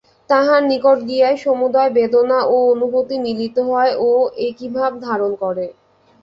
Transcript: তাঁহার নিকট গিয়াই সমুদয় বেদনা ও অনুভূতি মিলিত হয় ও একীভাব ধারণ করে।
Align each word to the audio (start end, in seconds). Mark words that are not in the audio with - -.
তাঁহার 0.29 0.61
নিকট 0.63 0.97
গিয়াই 1.07 1.35
সমুদয় 1.39 1.91
বেদনা 1.97 2.39
ও 2.47 2.57
অনুভূতি 2.73 3.15
মিলিত 3.25 3.55
হয় 3.69 3.93
ও 3.99 4.09
একীভাব 4.47 4.91
ধারণ 5.05 5.31
করে। 5.43 5.65